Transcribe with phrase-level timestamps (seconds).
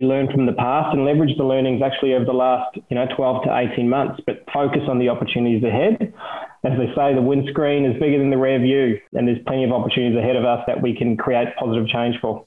[0.00, 3.44] learn from the past and leverage the learnings actually over the last you know 12
[3.44, 6.12] to 18 months, but focus on the opportunities ahead.
[6.64, 9.72] As they say, the windscreen is bigger than the rear view, and there's plenty of
[9.72, 12.44] opportunities ahead of us that we can create positive change for.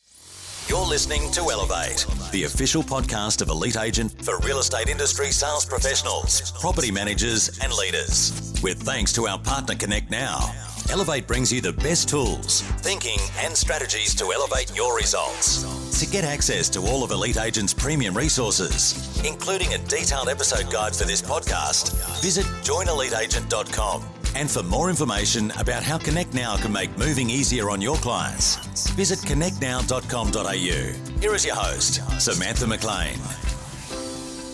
[0.68, 5.66] You're listening to Elevate, the official podcast of Elite Agent for real estate industry sales
[5.66, 8.54] professionals, property managers, and leaders.
[8.64, 10.71] With thanks to our partner Connect Now.
[10.90, 16.00] Elevate brings you the best tools, thinking, and strategies to elevate your results.
[16.00, 20.96] To get access to all of Elite Agent's premium resources, including a detailed episode guide
[20.96, 24.04] for this podcast, visit joineliteagent.com.
[24.36, 28.56] And for more information about how Connect Now can make moving easier on your clients,
[28.92, 31.20] visit connectnow.com.au.
[31.20, 33.20] Here is your host, Samantha McLean.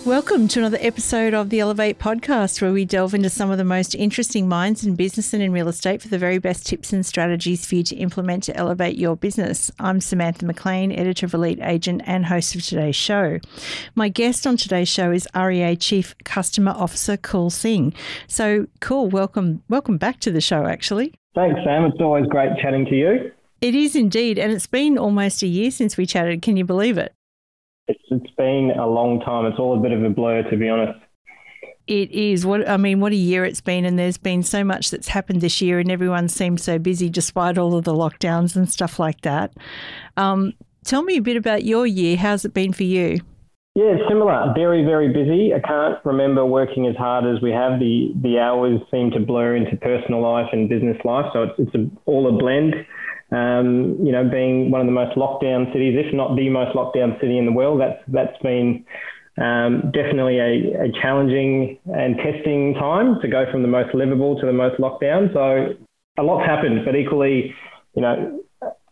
[0.08, 3.66] Welcome to another episode of the Elevate podcast, where we delve into some of the
[3.66, 7.06] most interesting minds in business and in real estate for the very best tips and
[7.06, 9.70] strategies for you to implement to elevate your business.
[9.82, 13.40] I'm Samantha McLean, editor of Elite Agent and host of today's show.
[13.96, 17.94] My guest on today's show is REA Chief Customer Officer Kul Singh.
[18.28, 20.68] So, Kul, welcome, welcome back to the show.
[20.68, 21.84] Actually, thanks, Sam.
[21.84, 23.32] It's always great chatting to you.
[23.60, 26.42] It is indeed, and it's been almost a year since we chatted.
[26.42, 27.14] Can you believe it?
[27.88, 29.46] It's, it's been a long time.
[29.46, 31.00] It's all a bit of a blur, to be honest.
[31.88, 32.46] It is.
[32.46, 35.40] What I mean, what a year it's been, and there's been so much that's happened
[35.40, 39.22] this year, and everyone seems so busy despite all of the lockdowns and stuff like
[39.22, 39.54] that.
[40.18, 40.52] Um,
[40.84, 42.18] tell me a bit about your year.
[42.18, 43.22] How's it been for you?
[43.78, 44.54] Yeah, similar.
[44.56, 45.54] Very, very busy.
[45.54, 47.80] I can't remember working as hard as we have.
[47.80, 51.76] The the hours seem to blur into personal life and business life, so it's it's
[51.76, 52.74] a, all a blend.
[53.30, 57.20] Um, you know, being one of the most lockdown cities, if not the most lockdown
[57.20, 58.86] city in the world, that's that's been
[59.38, 64.46] um, definitely a, a, challenging and testing time to go from the most livable to
[64.46, 65.32] the most lockdown.
[65.34, 65.76] So
[66.18, 67.54] a lot's happened, but equally,
[67.96, 68.42] you know,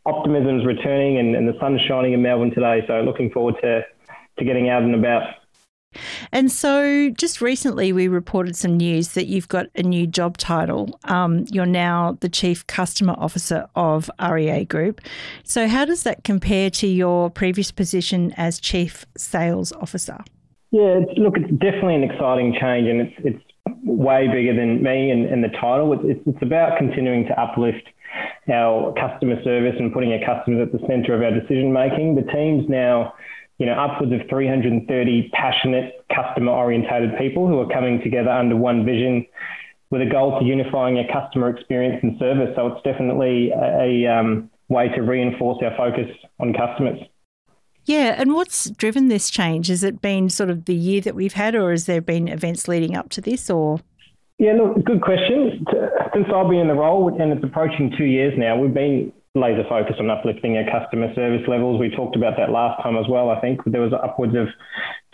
[0.05, 2.83] optimism's returning and, and the sun's shining in Melbourne today.
[2.87, 3.81] So looking forward to
[4.37, 5.23] to getting out and about.
[6.31, 10.99] And so, just recently, we reported some news that you've got a new job title.
[11.05, 15.01] Um, you're now the Chief Customer Officer of REA Group.
[15.43, 20.19] So, how does that compare to your previous position as Chief Sales Officer?
[20.71, 23.43] Yeah, look, it's definitely an exciting change, and it's it's
[23.83, 25.93] way bigger than me and, and the title.
[25.93, 27.87] It's, it's about continuing to uplift
[28.51, 32.15] our customer service and putting our customers at the centre of our decision making.
[32.15, 33.13] The team's now
[33.57, 38.85] you know, upwards of 330 passionate, customer orientated people who are coming together under one
[38.85, 39.25] vision
[39.91, 42.49] with a goal to unifying our customer experience and service.
[42.55, 46.99] So it's definitely a, a um, way to reinforce our focus on customers.
[47.85, 49.67] Yeah, and what's driven this change?
[49.67, 52.67] Has it been sort of the year that we've had, or has there been events
[52.67, 53.79] leading up to this, or?
[54.39, 55.63] Yeah, look, good question.
[56.13, 59.67] Since I've been in the role, and it's approaching two years now, we've been laser
[59.67, 61.79] focus on uplifting our customer service levels.
[61.79, 63.29] We talked about that last time as well.
[63.29, 64.47] I think there was upwards of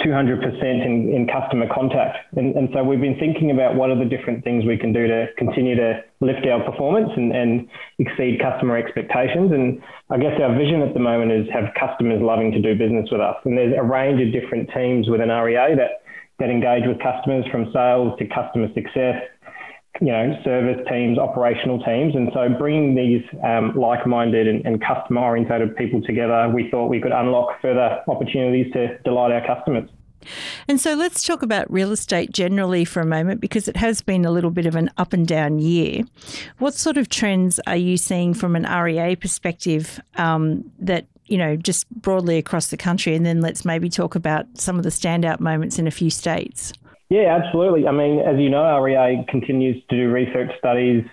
[0.06, 2.18] 200% in, in customer contact.
[2.38, 5.08] And, and so we've been thinking about what are the different things we can do
[5.08, 7.68] to continue to lift our performance and, and
[7.98, 9.52] exceed customer expectations.
[9.52, 13.10] And I guess our vision at the moment is have customers loving to do business
[13.12, 13.38] with us.
[13.44, 16.06] And there's a range of different teams within REA that,
[16.38, 19.18] that engage with customers from sales to customer success
[20.00, 22.16] you know, service teams, operational teams.
[22.16, 27.12] And so bringing these um, like-minded and, and customer-oriented people together, we thought we could
[27.12, 29.90] unlock further opportunities to delight our customers.
[30.68, 34.24] And so let's talk about real estate generally for a moment because it has been
[34.24, 36.04] a little bit of an up and down year.
[36.60, 41.56] What sort of trends are you seeing from an REA perspective um, that, you know,
[41.56, 43.16] just broadly across the country?
[43.16, 46.74] And then let's maybe talk about some of the standout moments in a few states.
[47.12, 47.90] Yeah, absolutely.
[47.90, 51.04] I mean, as you know, REA continues to do research studies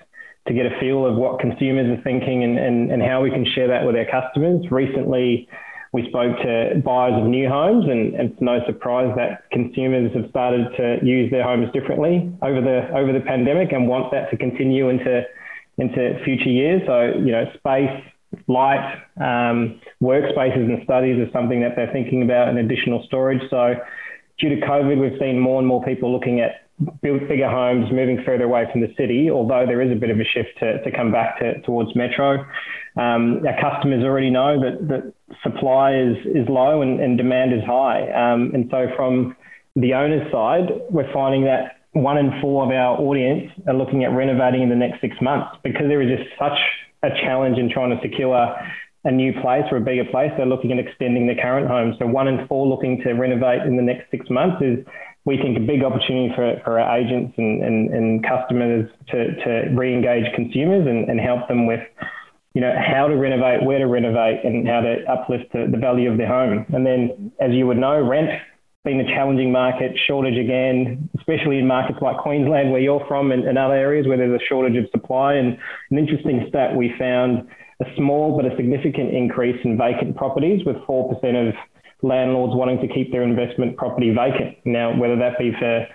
[0.47, 3.45] to get a feel of what consumers are thinking and, and, and how we can
[3.45, 4.65] share that with our customers.
[4.71, 5.49] Recently,
[5.93, 10.31] we spoke to buyers of new homes, and, and it's no surprise that consumers have
[10.31, 14.37] started to use their homes differently over the over the pandemic and want that to
[14.37, 15.23] continue into
[15.79, 16.81] into future years.
[16.87, 18.05] So, you know, space,
[18.47, 23.43] light, um, workspaces, and studies is something that they're thinking about, and additional storage.
[23.51, 23.75] So
[24.39, 26.69] due to COVID, we've seen more and more people looking at
[27.03, 30.21] build bigger homes, moving further away from the city, although there is a bit of
[30.21, 32.45] a shift to, to come back to, towards metro.
[32.97, 35.13] Um, our customers already know that, that
[35.43, 38.09] supply is, is low and, and demand is high.
[38.11, 39.37] Um, and so from
[39.75, 44.13] the owner's side, we're finding that one in four of our audience are looking at
[44.13, 46.59] renovating in the next six months because there is just such
[47.03, 48.57] a challenge in trying to secure
[49.05, 51.95] a new place or a bigger place, they're looking at extending their current home.
[51.99, 54.85] So one in four looking to renovate in the next six months is,
[55.25, 59.71] we think, a big opportunity for, for our agents and, and, and customers to, to
[59.75, 61.81] re-engage consumers and, and help them with
[62.55, 66.11] you know, how to renovate, where to renovate, and how to uplift the, the value
[66.11, 66.67] of their home.
[66.73, 68.31] And then, as you would know, rent
[68.85, 73.47] been a challenging market, shortage again, especially in markets like Queensland, where you're from, and,
[73.47, 75.35] and other areas where there's a shortage of supply.
[75.35, 75.59] And
[75.91, 77.49] an interesting stat we found
[77.81, 81.55] a small but a significant increase in vacant properties, with 4% of
[82.03, 84.57] landlords wanting to keep their investment property vacant.
[84.65, 85.87] Now, whether that be for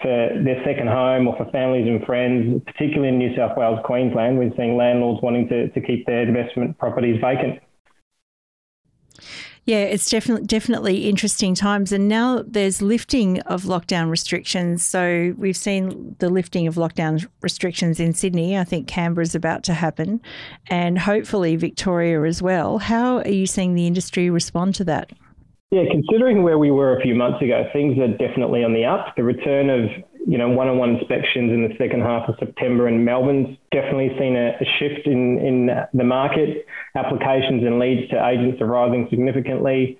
[0.00, 4.38] for their second home or for families and friends, particularly in New South Wales, Queensland,
[4.38, 7.60] we're seeing landlords wanting to, to keep their investment properties vacant.
[9.66, 14.84] Yeah, it's definitely definitely interesting times, and now there's lifting of lockdown restrictions.
[14.84, 18.58] So we've seen the lifting of lockdown restrictions in Sydney.
[18.58, 20.20] I think Canberra is about to happen,
[20.68, 22.78] and hopefully Victoria as well.
[22.78, 25.12] How are you seeing the industry respond to that?
[25.70, 29.14] Yeah, considering where we were a few months ago, things are definitely on the up.
[29.16, 29.88] The return of
[30.26, 34.56] you know one-on-one inspections in the second half of September in Melbourne's definitely seen a,
[34.60, 36.66] a shift in in the market.
[36.94, 39.98] Applications and leads to agents are rising significantly.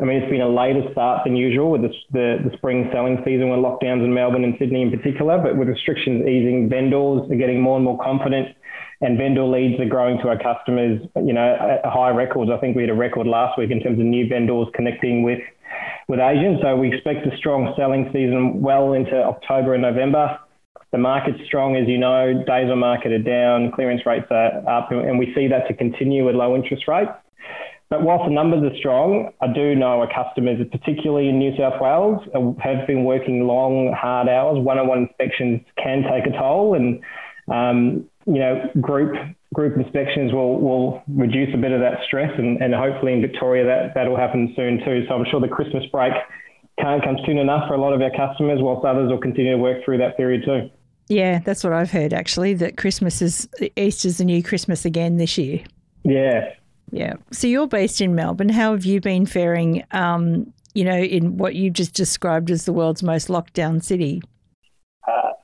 [0.00, 3.18] I mean, it's been a later start than usual with the, the, the, spring selling
[3.24, 7.36] season with lockdowns in Melbourne and Sydney in particular, but with restrictions easing, vendors are
[7.36, 8.56] getting more and more confident
[9.02, 12.50] and vendor leads are growing to our customers, you know, at high records.
[12.50, 15.40] I think we had a record last week in terms of new vendors connecting with
[16.08, 16.58] with Asian.
[16.62, 20.38] So we expect a strong selling season well into October and November.
[20.92, 22.44] The market's strong, as you know.
[22.46, 26.26] Days on market are down, clearance rates are up, and we see that to continue
[26.26, 27.12] with low interest rates.
[27.88, 31.80] But whilst the numbers are strong, I do know our customers, particularly in New South
[31.80, 32.22] Wales,
[32.62, 34.58] have been working long, hard hours.
[34.58, 37.00] One-on-one inspections can take a toll, and
[37.48, 39.14] um, you know, group
[39.52, 43.64] group inspections will, will reduce a bit of that stress, and, and hopefully in Victoria
[43.64, 45.04] that that'll happen soon too.
[45.08, 46.12] So I'm sure the Christmas break
[46.78, 49.58] can't come soon enough for a lot of our customers, whilst others will continue to
[49.58, 50.70] work through that period too.
[51.08, 52.54] Yeah, that's what I've heard actually.
[52.54, 55.62] That Christmas is Easter's the new Christmas again this year.
[56.04, 56.54] Yeah.
[56.90, 57.14] Yeah.
[57.30, 58.48] So you're based in Melbourne.
[58.48, 59.84] How have you been faring?
[59.92, 64.22] Um, you know, in what you just described as the world's most locked down city.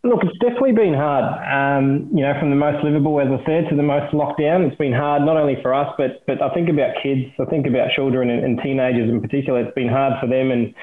[0.09, 1.29] Look, it's definitely been hard.
[1.45, 4.63] Um, you know, from the most livable, as I said, to the most locked down.
[4.63, 7.29] It's been hard not only for us, but but I think about kids.
[7.39, 9.61] I think about children and, and teenagers in particular.
[9.61, 10.75] It's been hard for them, and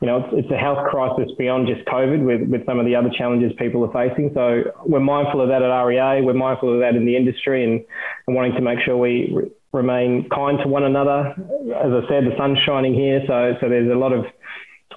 [0.00, 2.96] you know, it's, it's a health crisis beyond just COVID with, with some of the
[2.96, 4.30] other challenges people are facing.
[4.32, 6.24] So we're mindful of that at REA.
[6.24, 7.84] We're mindful of that in the industry and,
[8.26, 11.36] and wanting to make sure we re- remain kind to one another.
[11.76, 13.20] As I said, the sun's shining here.
[13.26, 14.24] So, so there's a lot of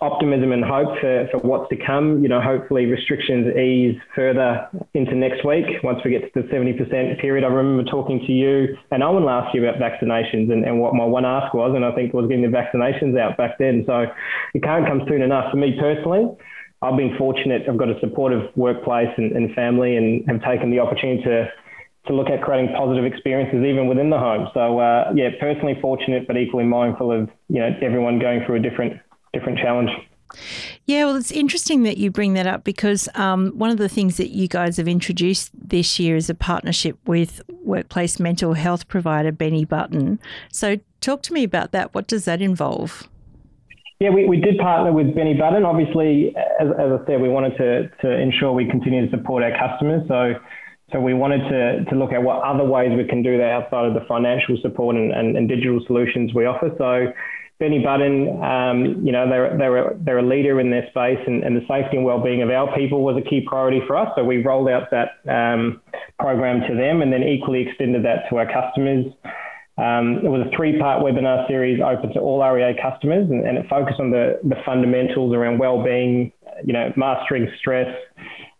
[0.03, 2.21] optimism and hope for, for what's to come.
[2.21, 7.21] You know, hopefully restrictions ease further into next week once we get to the 70%
[7.21, 7.43] period.
[7.43, 11.05] I remember talking to you and Owen last year about vaccinations and, and what my
[11.05, 13.83] one ask was, and I think was getting the vaccinations out back then.
[13.87, 14.05] So
[14.53, 15.51] it can't come soon enough.
[15.51, 16.27] For me personally,
[16.81, 17.63] I've been fortunate.
[17.69, 21.47] I've got a supportive workplace and, and family and have taken the opportunity to
[22.07, 24.49] to look at creating positive experiences even within the home.
[24.53, 28.59] So uh, yeah, personally fortunate, but equally mindful of you know everyone going through a
[28.59, 28.99] different
[29.33, 29.89] different challenge.
[30.85, 34.17] Yeah, well, it's interesting that you bring that up because um, one of the things
[34.17, 39.31] that you guys have introduced this year is a partnership with workplace mental health provider
[39.31, 40.19] Benny Button.
[40.51, 41.93] So, talk to me about that.
[41.93, 43.07] What does that involve?
[43.99, 45.63] Yeah, we, we did partner with Benny Button.
[45.63, 49.53] Obviously, as, as I said, we wanted to, to ensure we continue to support our
[49.57, 50.01] customers.
[50.09, 50.33] So,
[50.91, 53.85] so we wanted to, to look at what other ways we can do that outside
[53.85, 56.69] of the financial support and, and, and digital solutions we offer.
[56.77, 57.13] So
[57.63, 61.55] Benny Button, um, you know, they're, they're, they're a leader in their space and, and
[61.55, 64.09] the safety and well-being of our people was a key priority for us.
[64.17, 65.79] So we rolled out that um,
[66.19, 69.05] program to them and then equally extended that to our customers.
[69.77, 73.69] Um, it was a three-part webinar series open to all REA customers and, and it
[73.69, 76.33] focused on the, the fundamentals around well-being,
[76.65, 77.87] you know, mastering stress,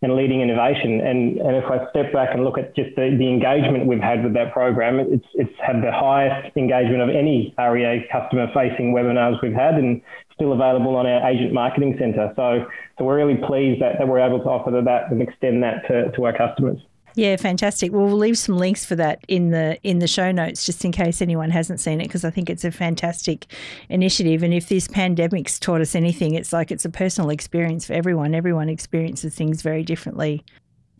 [0.03, 0.99] and leading innovation.
[0.99, 4.23] And, and if I step back and look at just the, the engagement we've had
[4.23, 9.41] with that program, it's, it's had the highest engagement of any REA customer facing webinars
[9.41, 10.01] we've had and
[10.35, 12.33] still available on our agent marketing centre.
[12.35, 12.65] So,
[12.97, 16.11] so we're really pleased that, that we're able to offer that and extend that to,
[16.11, 16.79] to our customers.
[17.15, 17.91] Yeah, fantastic.
[17.91, 20.91] Well, we'll leave some links for that in the in the show notes, just in
[20.91, 23.45] case anyone hasn't seen it, because I think it's a fantastic
[23.89, 24.41] initiative.
[24.41, 28.33] And if this pandemic's taught us anything, it's like it's a personal experience for everyone.
[28.33, 30.43] Everyone experiences things very differently.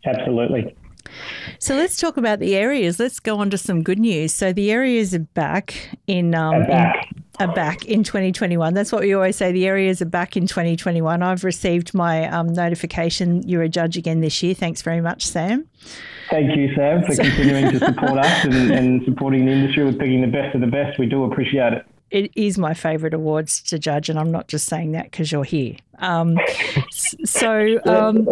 [0.06, 0.74] Absolutely.
[1.58, 2.98] So let's talk about the REAs.
[2.98, 4.32] Let's go on to some good news.
[4.32, 7.10] So the REAs are back in, um, back.
[7.14, 8.74] in are back in 2021.
[8.74, 9.52] That's what we always say.
[9.52, 11.22] The REAs are back in 2021.
[11.22, 13.46] I've received my um, notification.
[13.48, 14.54] You're a judge again this year.
[14.54, 15.68] Thanks very much, Sam.
[16.30, 20.20] Thank you, Sam, for continuing to support us and, and supporting the industry with picking
[20.20, 20.98] the best of the best.
[20.98, 24.68] We do appreciate it it is my favourite awards to judge, and I'm not just
[24.68, 25.74] saying that because you're here.
[25.98, 26.38] Um,
[26.92, 28.28] so, um,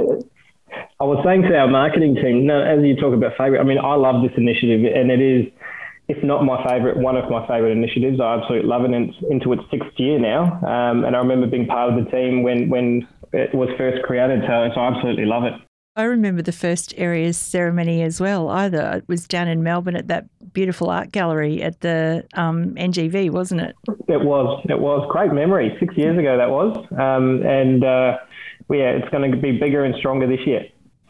[1.00, 3.78] I was saying to our marketing team, Now, as you talk about favourite, I mean,
[3.78, 5.52] I love this initiative, and it is
[6.12, 8.20] if not my favourite, one of my favourite initiatives.
[8.20, 10.60] I absolutely love it, and it's into its sixth year now.
[10.60, 14.42] Um, and I remember being part of the team when when it was first created,
[14.46, 15.54] so, so I absolutely love it.
[15.96, 18.48] I remember the first REAs ceremony as well.
[18.48, 23.30] Either it was down in Melbourne at that beautiful art gallery at the um, NGV,
[23.30, 23.76] wasn't it?
[24.08, 24.64] It was.
[24.68, 25.74] It was great memory.
[25.80, 28.18] Six years ago that was, um, and uh,
[28.70, 30.64] yeah, it's going to be bigger and stronger this year.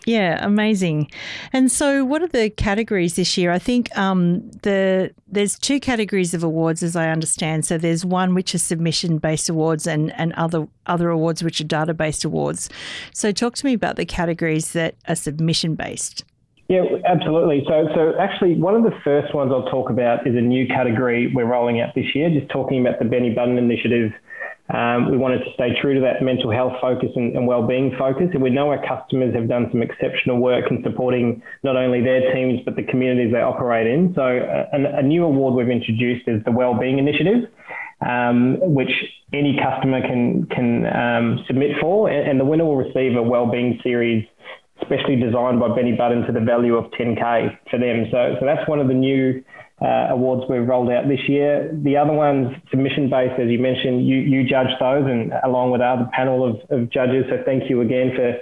[0.04, 1.11] Yeah, amazing.
[1.52, 3.52] And so, what are the categories this year?
[3.52, 7.64] I think um, the there's two categories of awards, as I understand.
[7.64, 11.64] So there's one which is submission based awards, and and other other awards which are
[11.64, 12.68] data based awards.
[13.12, 16.25] So talk to me about the categories that are submission based.
[16.68, 17.64] Yeah, absolutely.
[17.68, 21.30] So, so actually, one of the first ones I'll talk about is a new category
[21.35, 22.30] we're rolling out this year.
[22.30, 24.12] Just talking about the Benny Button initiative
[24.73, 28.29] um, we wanted to stay true to that mental health focus and, and well-being focus.
[28.33, 32.33] And we know our customers have done some exceptional work in supporting not only their
[32.33, 34.14] teams but the communities they operate in.
[34.14, 37.50] So uh, a, a new award we've introduced is the Well-being Initiative,
[38.00, 38.91] um, which
[39.35, 43.79] any customer can can um, submit for, and, and the winner will receive a well-being
[43.83, 44.26] series
[44.81, 48.07] specially designed by Benny Button to the value of 10k for them.
[48.11, 49.45] So so that's one of the new
[49.83, 51.71] uh, awards we've rolled out this year.
[51.83, 55.81] The other ones, submission based, as you mentioned, you, you judge those and along with
[55.81, 57.25] our panel of, of judges.
[57.29, 58.35] So thank you again for,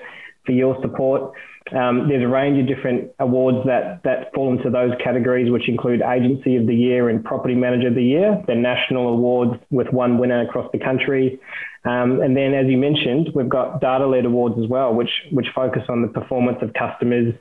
[0.44, 1.32] for your support.
[1.72, 6.02] Um, there's a range of different awards that, that fall into those categories, which include
[6.02, 8.42] Agency of the Year and Property Manager of the Year.
[8.46, 11.38] They're national awards with one winner across the country.
[11.84, 15.82] Um, and then, as you mentioned, we've got data-led awards as well, which which focus
[15.88, 17.34] on the performance of customers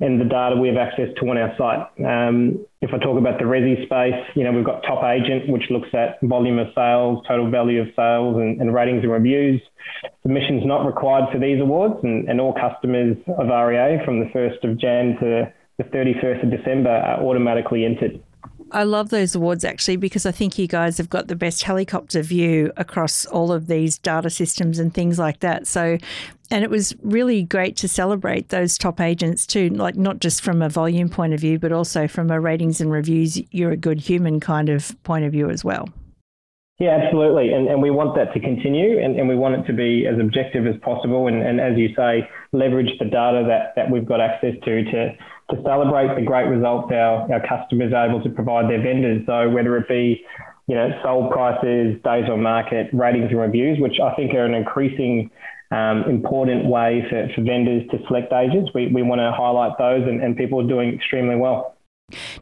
[0.00, 1.86] and the data we have access to on our site.
[2.04, 5.64] Um, if I talk about the resi space, you know, we've got Top Agent, which
[5.70, 9.60] looks at volume of sales, total value of sales, and, and ratings and reviews.
[10.22, 14.70] Submissions not required for these awards, and, and all customers of REA from the 1st
[14.70, 18.20] of Jan to the 31st of December are automatically entered.
[18.74, 22.22] I love those awards actually because I think you guys have got the best helicopter
[22.22, 25.68] view across all of these data systems and things like that.
[25.68, 25.96] So,
[26.50, 30.60] and it was really great to celebrate those top agents too, like not just from
[30.60, 34.00] a volume point of view, but also from a ratings and reviews, you're a good
[34.00, 35.88] human kind of point of view as well.
[36.80, 37.52] Yeah, absolutely.
[37.52, 40.18] And, and we want that to continue and, and we want it to be as
[40.18, 41.28] objective as possible.
[41.28, 45.16] And, and as you say, leverage the data that, that we've got access to to
[45.50, 49.22] to celebrate the great results our, our customers are able to provide their vendors.
[49.26, 50.24] So whether it be,
[50.66, 54.54] you know, sold prices, days on market, ratings and reviews, which I think are an
[54.54, 55.30] increasing
[55.70, 58.70] um, important way for, for vendors to select agents.
[58.74, 61.76] We, we want to highlight those and, and people are doing extremely well.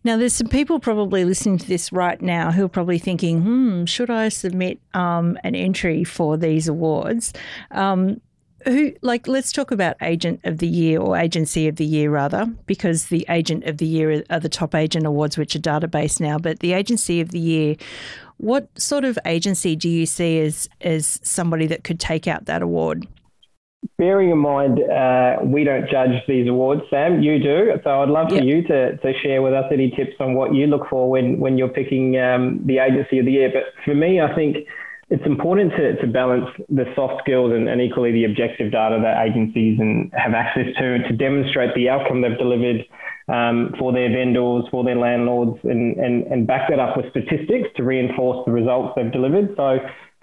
[0.04, 3.84] Now, there's some people probably listening to this right now who are probably thinking, hmm,
[3.84, 7.32] should I submit um, an entry for these awards?
[7.70, 8.20] Um,
[8.64, 12.46] who like let's talk about agent of the year or agency of the year rather
[12.66, 16.38] because the agent of the year are the top agent awards which are database now.
[16.38, 17.76] But the agency of the year
[18.38, 22.62] what sort of agency do you see as as somebody that could take out that
[22.62, 23.06] award?
[23.98, 27.72] Bearing in mind uh, we don't judge these awards sam you do.
[27.84, 28.40] So i'd love yep.
[28.40, 31.38] for you to, to share with us any tips on what you look for when
[31.38, 33.50] when you're picking um, the agency of the year.
[33.52, 34.66] But for me i think
[35.12, 39.20] it's important to, to balance the soft skills and, and equally the objective data that
[39.20, 42.80] agencies and have access to to demonstrate the outcome they've delivered
[43.28, 47.68] um, for their vendors, for their landlords, and, and, and back that up with statistics
[47.76, 49.52] to reinforce the results they've delivered.
[49.54, 49.78] So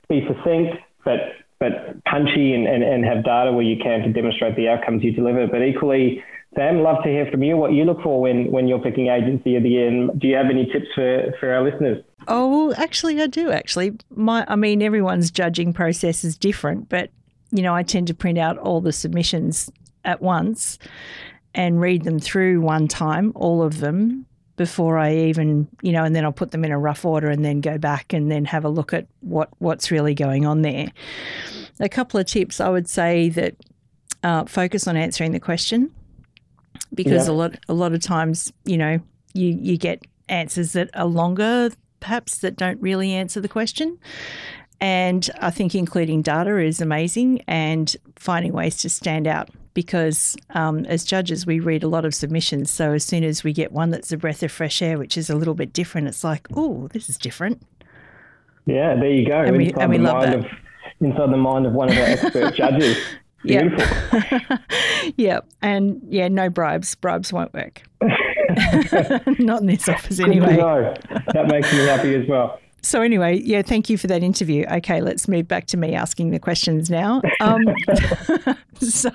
[0.09, 4.55] be succinct, but but punchy and, and, and have data where you can to demonstrate
[4.55, 5.45] the outcomes you deliver.
[5.45, 6.23] But equally,
[6.55, 9.57] Sam, love to hear from you what you look for when, when you're picking agency
[9.57, 9.87] of the year.
[9.89, 12.01] And do you have any tips for, for our listeners?
[12.27, 13.51] Oh, well, actually, I do.
[13.51, 17.09] Actually, my I mean, everyone's judging process is different, but
[17.51, 19.71] you know, I tend to print out all the submissions
[20.05, 20.77] at once
[21.55, 26.15] and read them through one time, all of them, before I even, you know, and
[26.15, 28.65] then I'll put them in a rough order and then go back and then have
[28.65, 30.91] a look at what what's really going on there.
[31.79, 33.55] A couple of tips I would say that
[34.21, 35.91] uh, focus on answering the question
[36.93, 37.33] because yeah.
[37.33, 38.99] a lot a lot of times you know
[39.33, 43.97] you you get answers that are longer perhaps that don't really answer the question
[44.81, 50.85] and I think including data is amazing and finding ways to stand out because um,
[50.85, 53.89] as judges we read a lot of submissions so as soon as we get one
[53.89, 56.87] that's a breath of fresh air which is a little bit different it's like oh
[56.93, 57.61] this is different
[58.65, 60.35] yeah there you go and we, and we love that.
[60.35, 60.45] Of,
[61.01, 62.97] inside the mind of one of our expert judges
[63.43, 64.19] Beautiful.
[64.19, 64.61] Yep.
[65.17, 65.49] yep.
[65.61, 66.95] And yeah, no bribes.
[66.95, 67.81] Bribes won't work.
[69.39, 70.57] Not in this office anyway.
[70.57, 70.93] No,
[71.33, 72.59] that makes me happy as well.
[72.81, 74.65] so anyway, yeah, thank you for that interview.
[74.71, 77.21] Okay, let's move back to me asking the questions now.
[77.39, 77.61] Um,
[78.79, 79.11] so,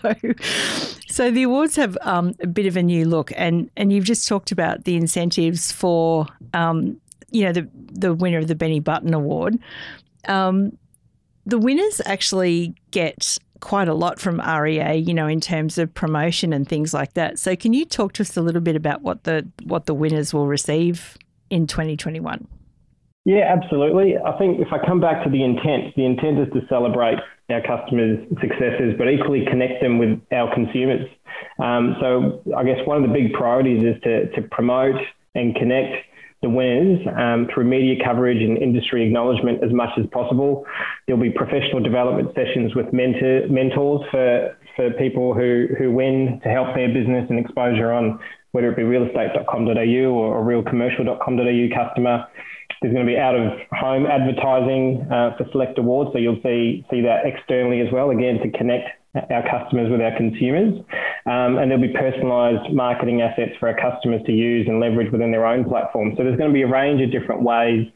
[1.08, 4.28] so the awards have um, a bit of a new look, and and you've just
[4.28, 9.14] talked about the incentives for, um, you know, the the winner of the Benny Button
[9.14, 9.58] Award.
[10.26, 10.76] Um,
[11.46, 16.52] the winners actually get quite a lot from REA, you know, in terms of promotion
[16.52, 17.38] and things like that.
[17.38, 20.34] So, can you talk to us a little bit about what the what the winners
[20.34, 21.16] will receive
[21.50, 22.46] in 2021?
[23.24, 24.18] Yeah, absolutely.
[24.18, 27.18] I think if I come back to the intent, the intent is to celebrate
[27.48, 31.08] our customers' successes, but equally connect them with our consumers.
[31.58, 35.00] Um, so I guess one of the big priorities is to, to promote
[35.34, 36.04] and connect
[36.44, 40.64] the winners um, through media coverage and industry acknowledgement as much as possible.
[41.06, 46.48] There'll be professional development sessions with mentor, mentors for, for people who, who win to
[46.50, 48.20] help their business and exposure on
[48.52, 52.26] whether it be realestate.com.au or a realcommercial.com.au customer.
[52.80, 56.84] There's going to be out of home advertising uh, for select awards, so you'll see
[56.90, 58.10] see that externally as well.
[58.10, 60.74] Again, to connect our customers with our consumers,
[61.26, 65.30] um, and there'll be personalised marketing assets for our customers to use and leverage within
[65.30, 66.14] their own platform.
[66.16, 67.86] So there's going to be a range of different ways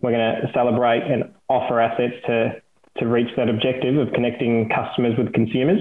[0.00, 2.62] we're going to celebrate and offer assets to
[2.98, 5.80] to reach that objective of connecting customers with consumers.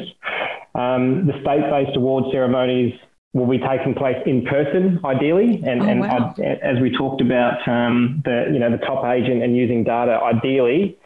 [0.75, 2.94] Um, the state-based award ceremonies
[3.34, 5.62] will be taking place in person, ideally.
[5.66, 6.36] And, oh, and wow.
[6.38, 10.20] I, as we talked about, um, the you know the top agent and using data,
[10.24, 10.98] ideally,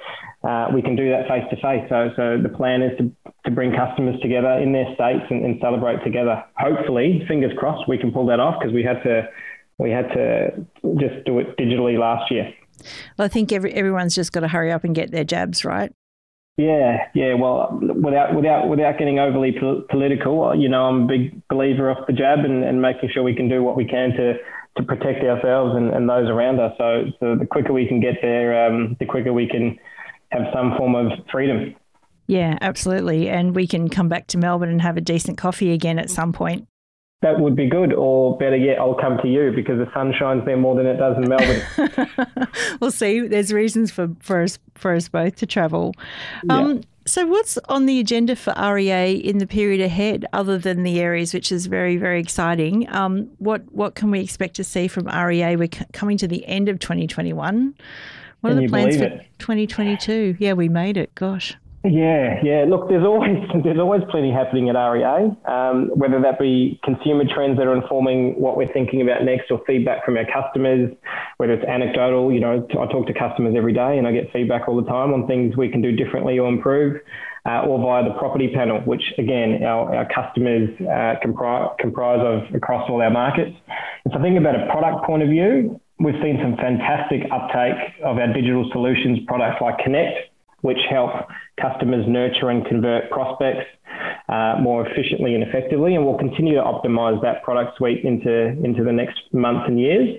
[0.44, 1.86] uh, we can do that face to face.
[1.90, 3.12] So so the plan is to,
[3.46, 6.44] to bring customers together in their states and, and celebrate together.
[6.58, 9.28] Hopefully, fingers crossed, we can pull that off because we had to
[9.78, 10.66] we had to
[11.00, 12.54] just do it digitally last year.
[13.18, 15.92] Well, I think every, everyone's just got to hurry up and get their jabs, right?
[16.58, 17.34] Yeah, yeah.
[17.34, 22.06] Well, without without without getting overly po- political, you know, I'm a big believer of
[22.06, 24.34] the jab and, and making sure we can do what we can to
[24.78, 26.74] to protect ourselves and, and those around us.
[26.78, 29.78] So, so the quicker we can get there, um, the quicker we can
[30.30, 31.76] have some form of freedom.
[32.28, 33.30] Yeah, absolutely.
[33.30, 36.32] And we can come back to Melbourne and have a decent coffee again at some
[36.32, 36.68] point
[37.22, 37.94] that would be good.
[37.94, 40.98] Or better yet, I'll come to you because the sun shines there more than it
[40.98, 42.48] does in Melbourne.
[42.82, 43.28] we'll see.
[43.28, 45.94] There's reasons for, for us for us both to travel.
[46.50, 46.82] Um, yeah.
[47.06, 51.34] So, what's on the agenda for REA in the period ahead, other than the REAs
[51.34, 52.92] which is very, very exciting?
[52.94, 55.56] Um, what what can we expect to see from REA?
[55.56, 57.76] We're c- coming to the end of 2021.
[58.42, 60.38] What can are the plans for 2022?
[60.40, 61.14] Yeah, we made it.
[61.14, 61.56] Gosh.
[61.84, 62.66] Yeah, yeah.
[62.70, 65.32] Look, there's always there's always plenty happening at REA.
[65.46, 69.62] Um, whether that be consumer trends that are informing what we're thinking about next, or
[69.66, 70.92] feedback from our customers.
[71.38, 74.68] Whether it's anecdotal, you know, I talk to customers every day, and I get feedback
[74.68, 77.02] all the time on things we can do differently or improve.
[77.44, 82.54] Uh, or via the property panel, which again our, our customers uh, comprise, comprise of
[82.54, 83.58] across all our markets.
[84.06, 88.18] If I think about a product point of view, we've seen some fantastic uptake of
[88.18, 90.31] our digital solutions products like Connect,
[90.62, 91.12] which help
[91.60, 93.66] customers nurture and convert prospects
[94.30, 95.96] uh, more efficiently and effectively.
[95.96, 100.18] And we'll continue to optimize that product suite into, into the next months and years.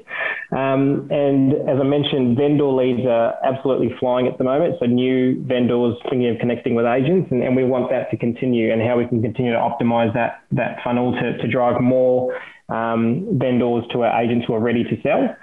[0.53, 4.77] Um, and as I mentioned, vendor leads are absolutely flying at the moment.
[4.81, 8.71] So new vendors thinking of connecting with agents, and, and we want that to continue
[8.71, 12.37] and how we can continue to optimize that, that funnel to, to drive more
[12.69, 15.35] um, vendors to our agents who are ready to sell.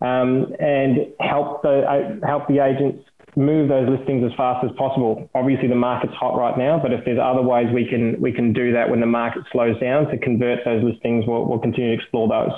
[0.00, 3.04] Um, and help the uh, help the agents
[3.36, 5.28] move those listings as fast as possible.
[5.34, 8.52] Obviously, the market's hot right now, but if there's other ways we can we can
[8.52, 12.02] do that when the market slows down to convert those listings, we'll, we'll continue to
[12.02, 12.52] explore those.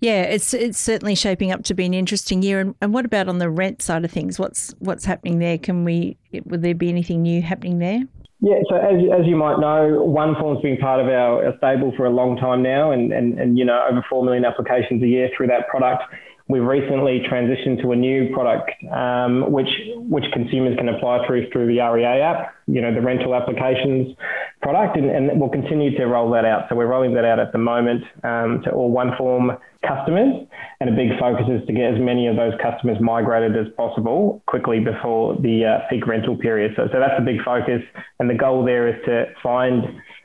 [0.00, 2.60] Yeah, it's it's certainly shaping up to be an interesting year.
[2.60, 4.38] And, and what about on the rent side of things?
[4.38, 5.58] What's what's happening there?
[5.58, 8.02] Can we would there be anything new happening there?
[8.44, 12.06] Yeah, so as, as you might know, OneForm's been part of our, our stable for
[12.06, 15.30] a long time now, and, and, and you know over four million applications a year
[15.36, 16.02] through that product.
[16.48, 21.66] We've recently transitioned to a new product, um, which which consumers can apply through through
[21.66, 22.54] the REA app.
[22.66, 24.16] You know, the rental applications
[24.60, 26.66] product, and, and we'll continue to roll that out.
[26.68, 30.46] So we're rolling that out at the moment um, to all OneForm customers,
[30.80, 34.42] and a big focus is to get as many of those customers migrated as possible
[34.46, 36.72] quickly before the uh, peak rental period.
[36.76, 37.82] So, so that's a big focus,
[38.18, 39.82] and the goal there is to find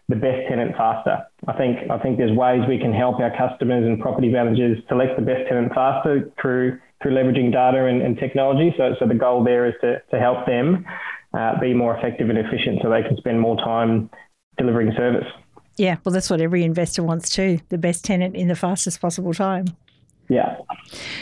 [0.10, 1.26] the best tenant faster.
[1.48, 5.18] I think I think there's ways we can help our customers and property managers select
[5.18, 8.74] the best tenant faster through through leveraging data and, and technology.
[8.78, 10.86] So so the goal there is to to help them
[11.34, 14.10] uh, be more effective and efficient, so they can spend more time
[14.58, 15.28] delivering service.
[15.76, 19.34] Yeah, well, that's what every investor wants too: the best tenant in the fastest possible
[19.34, 19.66] time.
[20.30, 20.58] Yeah.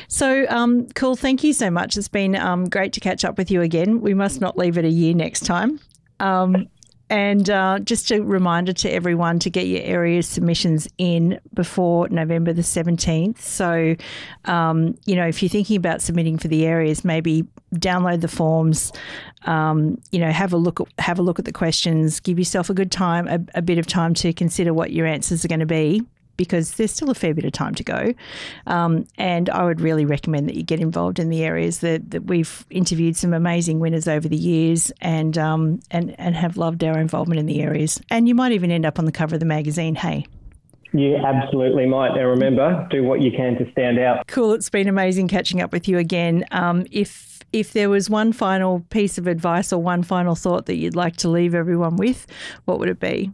[0.08, 1.16] So um, Kul.
[1.16, 1.98] Thank you so much.
[1.98, 4.02] It's been um, great to catch up with you again.
[4.02, 5.80] We must not leave it a year next time.
[6.20, 6.68] Um,
[7.10, 12.52] And uh, just a reminder to everyone to get your REAs submissions in before November
[12.52, 13.40] the 17th.
[13.40, 13.96] So,
[14.46, 18.92] um, you know, if you're thinking about submitting for the REAs, maybe download the forms,
[19.46, 22.72] um, you know, have a look at, have a look at the questions, give yourself
[22.72, 25.60] a good time, a, a bit of time to consider what your answers are going
[25.60, 26.02] to be
[26.38, 28.14] because there's still a fair bit of time to go.
[28.68, 32.26] Um, and I would really recommend that you get involved in the REAs that, that
[32.26, 37.00] we've interviewed some amazing winners over the years and, um, and, and have loved our
[37.00, 38.02] involvement in the REAs.
[38.10, 40.26] And you might even end up on the cover of the magazine, hey?
[40.94, 42.18] You absolutely might.
[42.18, 44.28] And remember, do what you can to stand out.
[44.28, 44.54] Kul.
[44.54, 46.46] It's been amazing catching up with you again.
[46.52, 50.76] Um, if if there was one final piece of advice or one final thought that
[50.76, 52.28] you'd like to leave everyone with,
[52.66, 53.32] what would it be?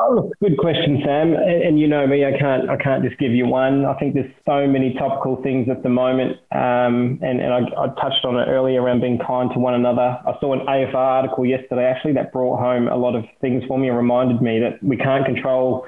[0.00, 1.34] Oh, look, good question, Sam.
[1.34, 3.84] And, and, you know me, I can't, I can't just give you one.
[3.84, 7.88] I think there's so many topical things at the moment, um, and, and I, I,
[8.00, 10.20] touched on it earlier around being kind to one another.
[10.24, 13.78] I saw an AFR article yesterday actually that brought home a lot of things for
[13.78, 15.84] me and reminded me that we can't control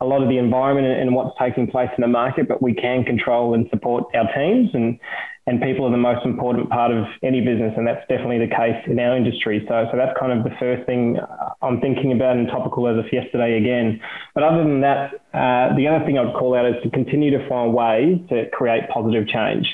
[0.00, 3.04] a lot of the environment and what's taking place in the market, but we can
[3.04, 4.98] control and support our teams and
[5.46, 8.80] and people are the most important part of any business, and that's definitely the case
[8.86, 9.64] in our industry.
[9.68, 11.18] So, so that's kind of the first thing
[11.60, 14.00] I'm thinking about and topical as of yesterday again.
[14.34, 17.46] But other than that, uh, the other thing I'd call out is to continue to
[17.48, 19.66] find ways to create positive change.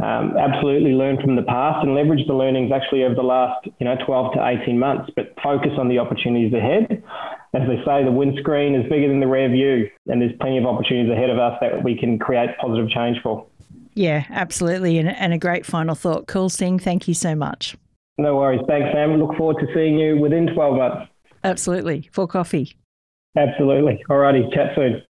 [0.00, 3.86] Um, absolutely learn from the past and leverage the learnings actually over the last you
[3.86, 7.04] know 12 to 18 months, but focus on the opportunities ahead.
[7.54, 10.66] As they say, the windscreen is bigger than the rear view, and there's plenty of
[10.66, 13.46] opportunities ahead of us that we can create positive change for.
[13.94, 14.98] Yeah, absolutely.
[14.98, 16.26] And, and a great final thought.
[16.26, 17.76] Kul Singh, thank you so much.
[18.18, 18.60] No worries.
[18.68, 19.16] Thanks, Sam.
[19.16, 21.10] Look forward to seeing you within 12 months.
[21.42, 22.08] Absolutely.
[22.12, 22.76] For coffee.
[23.36, 24.02] Absolutely.
[24.08, 24.52] Alrighty.
[24.54, 25.02] Chat soon.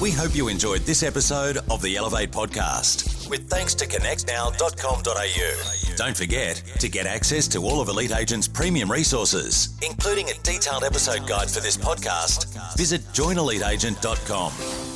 [0.00, 5.96] We hope you enjoyed this episode of the Elevate podcast with thanks to connectnow.com.au.
[5.96, 10.84] Don't forget to get access to all of Elite Agent's premium resources, including a detailed
[10.84, 12.76] episode guide for this podcast.
[12.76, 14.95] Visit joineliteagent.com.